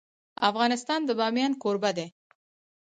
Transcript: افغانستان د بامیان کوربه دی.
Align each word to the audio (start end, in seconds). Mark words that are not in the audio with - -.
افغانستان 0.49 0.99
د 1.05 1.09
بامیان 1.19 1.51
کوربه 1.61 1.91
دی. 1.97 2.07